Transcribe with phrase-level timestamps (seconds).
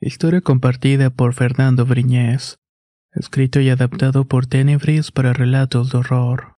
[0.00, 2.58] Historia compartida por Fernando Briñez.
[3.12, 6.56] Escrito y adaptado por Tenebris para relatos de horror.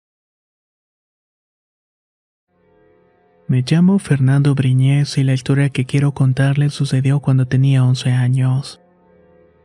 [3.49, 8.81] Me llamo Fernando Briñez y la historia que quiero contarles sucedió cuando tenía 11 años.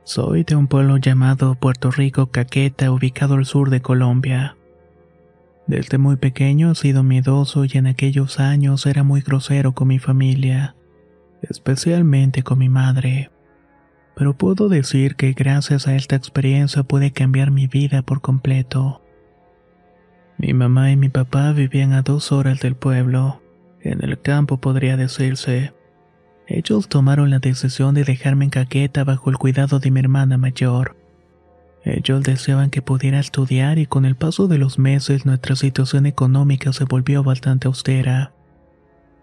[0.04, 4.58] Soy de un pueblo llamado Puerto Rico Caqueta, ubicado al sur de Colombia.
[5.68, 10.00] Desde muy pequeño he sido miedoso y en aquellos años era muy grosero con mi
[10.00, 10.77] familia
[11.42, 13.30] especialmente con mi madre.
[14.16, 19.02] Pero puedo decir que gracias a esta experiencia pude cambiar mi vida por completo.
[20.38, 23.42] Mi mamá y mi papá vivían a dos horas del pueblo,
[23.82, 25.74] en el campo podría decirse.
[26.48, 30.96] Ellos tomaron la decisión de dejarme en caqueta bajo el cuidado de mi hermana mayor.
[31.84, 36.74] Ellos deseaban que pudiera estudiar y con el paso de los meses nuestra situación económica
[36.74, 38.34] se volvió bastante austera.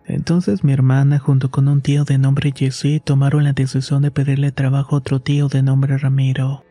[0.06, 4.52] Entonces mi hermana junto con un tío de nombre Jesse tomaron la decisión de pedirle
[4.52, 6.64] trabajo a otro tío de nombre Ramiro.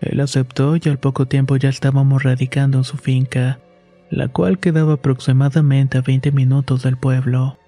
[0.00, 3.58] Él aceptó y al poco tiempo ya estábamos radicando en su finca,
[4.10, 7.58] la cual quedaba aproximadamente a 20 minutos del pueblo.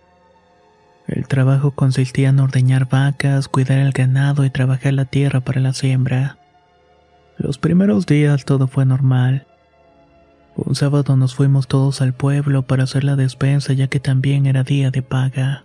[1.08, 5.72] El trabajo consistía en ordeñar vacas, cuidar el ganado y trabajar la tierra para la
[5.72, 6.38] siembra.
[7.38, 9.46] Los primeros días todo fue normal.
[10.56, 14.62] Un sábado nos fuimos todos al pueblo para hacer la despensa ya que también era
[14.62, 15.64] día de paga.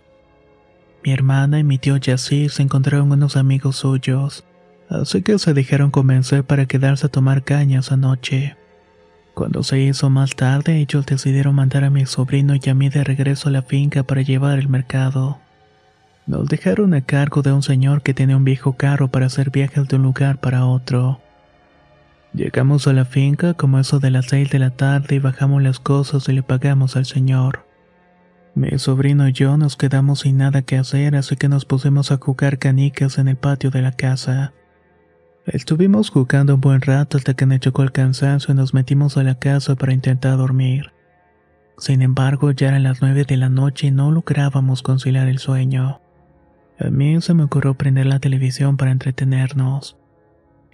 [1.02, 4.44] Mi hermana y mi tío Yací se encontraron unos amigos suyos,
[4.90, 8.56] así que se dejaron convencer para quedarse a tomar cañas anoche.
[9.32, 13.02] Cuando se hizo más tarde, ellos decidieron mandar a mi sobrino y a mí de
[13.02, 15.38] regreso a la finca para llevar el mercado.
[16.26, 19.88] Nos dejaron a cargo de un señor que tenía un viejo carro para hacer viajes
[19.88, 21.20] de un lugar para otro.
[22.34, 25.80] Llegamos a la finca como eso de las seis de la tarde y bajamos las
[25.80, 27.66] cosas y le pagamos al señor.
[28.54, 32.16] Mi sobrino y yo nos quedamos sin nada que hacer, así que nos pusimos a
[32.16, 34.54] jugar canicas en el patio de la casa.
[35.44, 39.24] Estuvimos jugando un buen rato hasta que nos chocó el cansancio y nos metimos a
[39.24, 40.92] la casa para intentar dormir.
[41.78, 46.00] Sin embargo, ya eran las nueve de la noche y no lográbamos conciliar el sueño.
[46.78, 49.96] A mí se me ocurrió prender la televisión para entretenernos.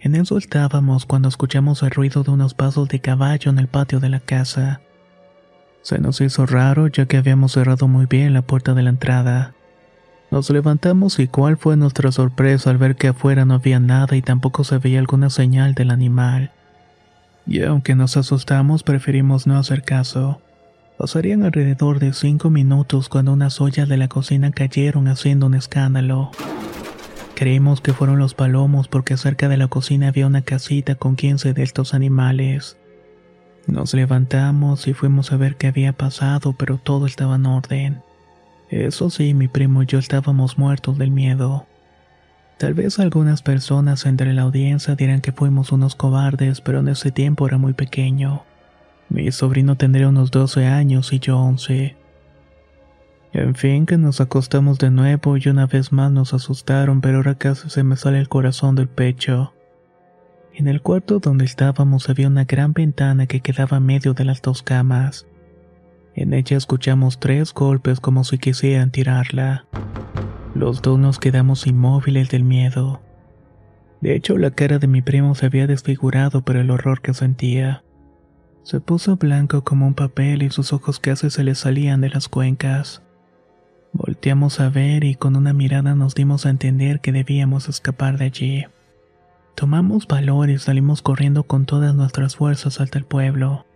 [0.01, 3.99] En eso estábamos cuando escuchamos el ruido de unos pasos de caballo en el patio
[3.99, 4.81] de la casa.
[5.83, 9.55] Se nos hizo raro ya que habíamos cerrado muy bien la puerta de la entrada.
[10.31, 14.23] Nos levantamos y cuál fue nuestra sorpresa al ver que afuera no había nada y
[14.23, 16.53] tampoco se veía alguna señal del animal.
[17.47, 20.41] Y aunque nos asustamos, preferimos no hacer caso.
[20.99, 26.31] Pasarían alrededor de cinco minutos cuando unas ollas de la cocina cayeron haciendo un escándalo.
[27.39, 31.55] Creímos que fueron los palomos porque cerca de la cocina había una casita con 15
[31.55, 32.77] de estos animales.
[33.69, 38.03] Nos levantamos y fuimos a ver qué había pasado, pero todo estaba en orden.
[38.71, 41.65] Eso sí, mi primo y yo estábamos muertos del miedo.
[42.59, 47.13] Tal vez algunas personas entre la audiencia dirán que fuimos unos cobardes, pero en ese
[47.13, 48.43] tiempo era muy pequeño.
[49.11, 51.95] Mi sobrino tendría unos 12 años y yo 11.
[53.33, 57.35] En fin, que nos acostamos de nuevo y una vez más nos asustaron, pero ahora
[57.35, 59.53] casi se me sale el corazón del pecho.
[60.55, 64.43] En el cuarto donde estábamos había una gran ventana que quedaba en medio de las
[64.43, 65.27] dos camas.
[66.15, 69.67] En ella escuchamos tres golpes como si quisieran tirarla.
[70.55, 73.01] Los dos nos quedamos inmóviles del miedo.
[74.01, 77.85] De hecho, la cara de mi primo se había desfigurado por el horror que sentía.
[78.63, 82.29] Se puso blanco como un papel y sus ojos casi se le salían de las
[82.29, 83.03] cuencas.
[83.93, 88.27] Volteamos a ver y con una mirada nos dimos a entender que debíamos escapar de
[88.27, 88.65] allí.
[89.55, 93.67] Tomamos valor y salimos corriendo con todas nuestras fuerzas hasta el pueblo,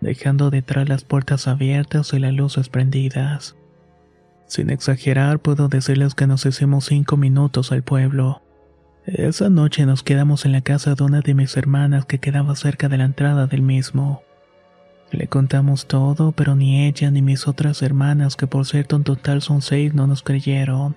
[0.00, 3.56] dejando detrás las puertas abiertas y las luces prendidas.
[4.46, 8.42] Sin exagerar, puedo decirles que nos hicimos cinco minutos al pueblo.
[9.06, 12.88] Esa noche nos quedamos en la casa de una de mis hermanas que quedaba cerca
[12.88, 14.22] de la entrada del mismo.
[15.10, 19.42] Le contamos todo, pero ni ella ni mis otras hermanas, que por cierto en total
[19.42, 20.94] son seis, no nos creyeron.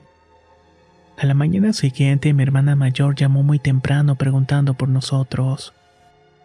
[1.18, 5.74] A la mañana siguiente mi hermana mayor llamó muy temprano preguntando por nosotros.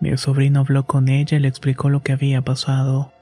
[0.00, 3.12] Mi sobrino habló con ella y le explicó lo que había pasado.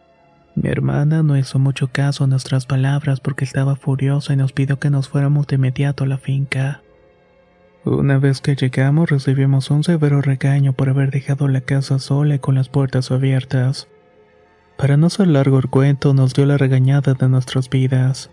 [0.54, 4.78] Mi hermana no hizo mucho caso a nuestras palabras porque estaba furiosa y nos pidió
[4.78, 6.82] que nos fuéramos de inmediato a la finca.
[7.84, 12.38] Una vez que llegamos recibimos un severo regaño por haber dejado la casa sola y
[12.38, 13.88] con las puertas abiertas.
[14.76, 18.30] Para no ser largo el cuento, nos dio la regañada de nuestras vidas.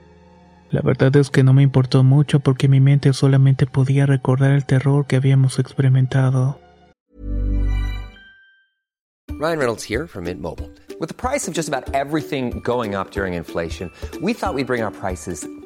[0.72, 4.66] La verdad es que no me importó mucho porque mi mente solamente podía recordar el
[4.66, 6.60] terror que habíamos experimentado.
[9.40, 10.70] Ryan Reynolds here from Mint Mobile.
[11.00, 13.90] With the price of just about everything going up during inflation,
[14.22, 15.48] we thought we'd bring our prices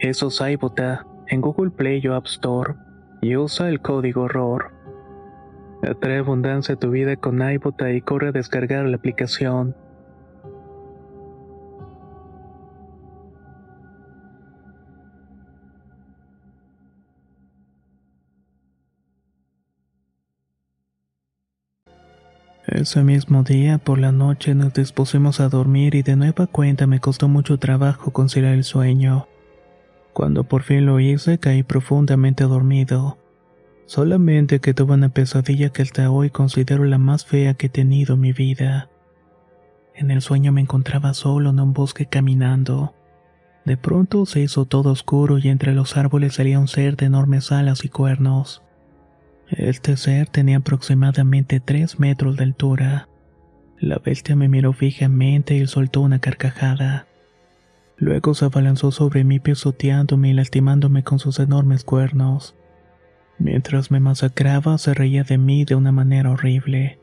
[0.00, 2.74] Eso es iBota en Google Play o App Store
[3.22, 4.72] y usa el código horror.
[5.82, 9.74] Atrae abundancia a tu vida con iBota y corre a descargar la aplicación.
[22.66, 26.98] Ese mismo día, por la noche, nos dispusimos a dormir y de nueva cuenta me
[26.98, 29.26] costó mucho trabajo conciliar el sueño.
[30.14, 33.18] Cuando por fin lo hice, caí profundamente dormido.
[33.84, 38.14] Solamente que tuve una pesadilla que hasta hoy considero la más fea que he tenido
[38.14, 38.88] en mi vida.
[39.92, 42.94] En el sueño me encontraba solo en un bosque caminando.
[43.64, 47.50] De pronto se hizo todo oscuro y entre los árboles salía un ser de enormes
[47.50, 48.62] alas y cuernos.
[49.48, 53.08] Este ser tenía aproximadamente tres metros de altura.
[53.80, 57.08] La bestia me miró fijamente y soltó una carcajada.
[57.96, 62.54] Luego se abalanzó sobre mí pisoteándome y lastimándome con sus enormes cuernos.
[63.38, 66.98] Mientras me masacraba, se reía de mí de una manera horrible.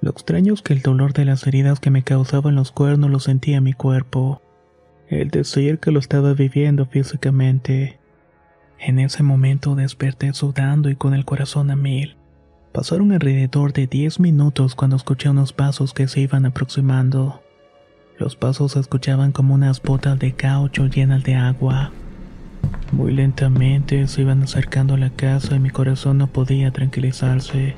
[0.00, 3.20] Lo extraño es que el dolor de las heridas que me causaban los cuernos lo
[3.20, 4.42] sentía en mi cuerpo.
[5.08, 7.98] El decir que lo estaba viviendo físicamente.
[8.78, 12.16] En ese momento desperté sudando y con el corazón a mil.
[12.72, 17.43] Pasaron alrededor de diez minutos cuando escuché unos pasos que se iban aproximando.
[18.18, 21.90] Los pasos se escuchaban como unas botas de caucho llenas de agua.
[22.92, 27.74] Muy lentamente se iban acercando a la casa y mi corazón no podía tranquilizarse.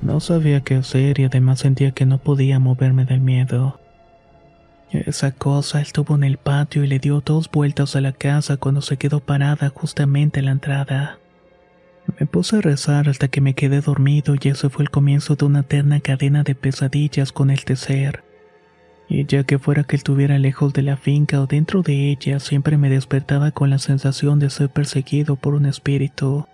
[0.00, 3.80] No sabía qué hacer y además sentía que no podía moverme del miedo.
[4.90, 8.82] Esa cosa estuvo en el patio y le dio dos vueltas a la casa cuando
[8.82, 11.18] se quedó parada justamente en la entrada.
[12.20, 15.46] Me puse a rezar hasta que me quedé dormido y ese fue el comienzo de
[15.46, 18.22] una eterna cadena de pesadillas con el tecer.
[19.14, 22.78] Y ya que fuera que estuviera lejos de la finca o dentro de ella, siempre
[22.78, 26.46] me despertaba con la sensación de ser perseguido por un espíritu.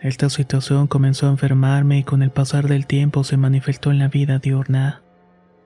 [0.00, 4.08] Esta situación comenzó a enfermarme y con el pasar del tiempo se manifestó en la
[4.08, 5.02] vida diurna.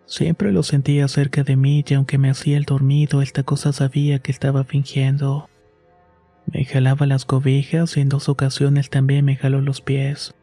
[0.04, 4.18] Siempre lo sentía cerca de mí y aunque me hacía el dormido, esta cosa sabía
[4.18, 5.48] que estaba fingiendo.
[6.44, 10.34] Me jalaba las cobijas y en dos ocasiones también me jaló los pies.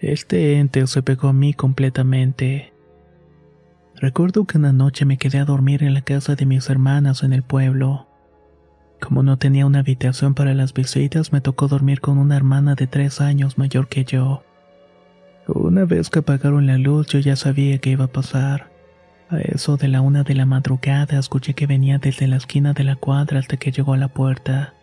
[0.00, 2.72] Este ente se pegó a mí completamente.
[3.98, 7.32] Recuerdo que una noche me quedé a dormir en la casa de mis hermanas en
[7.32, 8.06] el pueblo.
[9.00, 12.86] Como no tenía una habitación para las visitas, me tocó dormir con una hermana de
[12.86, 14.42] tres años mayor que yo.
[15.48, 18.70] Una vez que apagaron la luz, yo ya sabía qué iba a pasar.
[19.30, 22.84] A eso de la una de la madrugada escuché que venía desde la esquina de
[22.84, 24.74] la cuadra hasta que llegó a la puerta.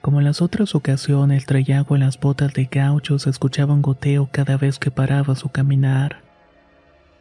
[0.00, 3.82] Como en las otras ocasiones traía agua en las botas de gaucho, se escuchaba un
[3.82, 6.31] goteo cada vez que paraba su caminar.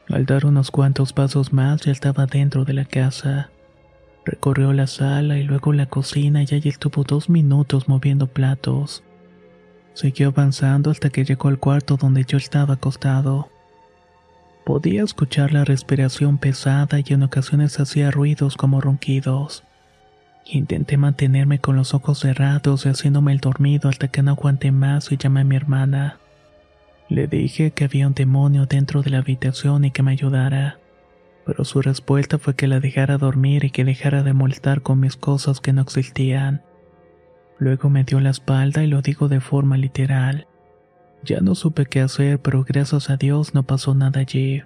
[0.10, 3.50] Al dar unos cuantos pasos más ya estaba dentro de la casa.
[4.26, 9.04] Recorrió la sala y luego la cocina y allí estuvo dos minutos moviendo platos.
[9.94, 13.50] Siguió avanzando hasta que llegó al cuarto donde yo estaba acostado.
[14.64, 19.64] Podía escuchar la respiración pesada y en ocasiones hacía ruidos como ronquidos.
[20.46, 25.12] Intenté mantenerme con los ojos cerrados y haciéndome el dormido hasta que no aguanté más
[25.12, 26.21] y llamé a mi hermana.
[27.12, 30.80] Le dije que había un demonio dentro de la habitación y que me ayudara,
[31.46, 35.18] pero su respuesta fue que la dejara dormir y que dejara de molestar con mis
[35.18, 36.64] cosas que no existían.
[37.60, 40.48] Luego me dio la espalda y lo digo de forma literal.
[41.22, 44.64] Ya no supe qué hacer, pero gracias a Dios no pasó nada allí.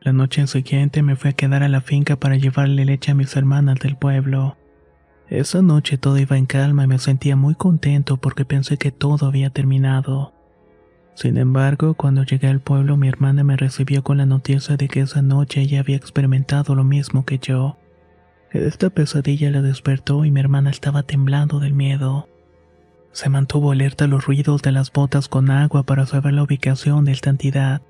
[0.00, 3.34] La noche siguiente me fui a quedar a la finca para llevarle leche a mis
[3.34, 4.56] hermanas del pueblo.
[5.28, 9.26] Esa noche todo iba en calma y me sentía muy contento porque pensé que todo
[9.26, 10.32] había terminado.
[11.14, 15.00] Sin embargo, cuando llegué al pueblo mi hermana me recibió con la noticia de que
[15.00, 17.76] esa noche ella había experimentado lo mismo que yo.
[18.50, 22.28] Esta pesadilla la despertó y mi hermana estaba temblando del miedo.
[23.12, 27.04] Se mantuvo alerta a los ruidos de las botas con agua para saber la ubicación
[27.04, 27.82] de esta entidad.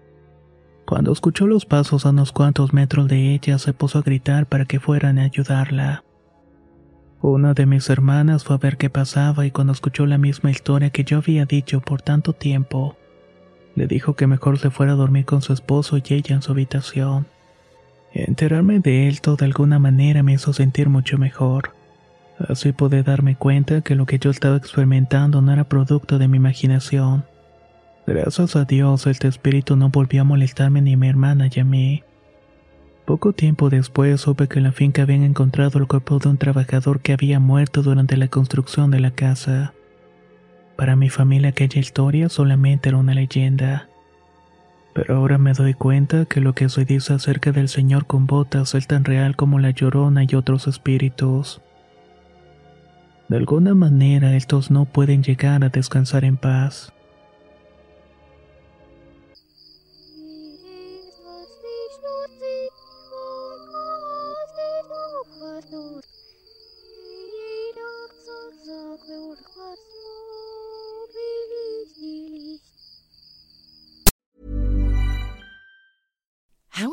[0.85, 4.65] Cuando escuchó los pasos a unos cuantos metros de ella, se puso a gritar para
[4.65, 6.05] que fueran a ayudarla.
[7.21, 10.91] Una de mis hermanas fue a ver qué pasaba y cuando escuchó la misma historia
[10.91, 12.97] que yo había dicho por tanto tiempo,
[13.75, 16.53] le dijo que mejor se fuera a dormir con su esposo y ella en su
[16.53, 17.27] habitación.
[18.13, 21.75] Enterarme de esto de alguna manera me hizo sentir mucho mejor.
[22.49, 26.37] Así pude darme cuenta que lo que yo estaba experimentando no era producto de mi
[26.37, 27.25] imaginación.
[28.07, 31.65] Gracias a Dios, este espíritu no volvió a molestarme ni a mi hermana y a
[31.65, 32.03] mí.
[33.05, 37.01] Poco tiempo después supe que en la finca habían encontrado el cuerpo de un trabajador
[37.01, 39.73] que había muerto durante la construcción de la casa.
[40.77, 43.89] Para mi familia aquella historia solamente era una leyenda.
[44.95, 48.75] Pero ahora me doy cuenta que lo que se dice acerca del Señor con botas
[48.75, 51.63] es tan real como la llorona y otros espíritus.
[53.29, 56.93] De alguna manera estos no pueden llegar a descansar en paz.